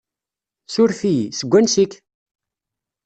Suref-iyi, 0.73 1.25
seg 1.39 1.49
wansi-k? 1.51 1.91